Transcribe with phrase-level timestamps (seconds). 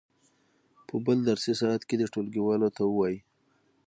[0.87, 3.19] په بل درسي ساعت کې دې ټولګیوالو ته ووایي.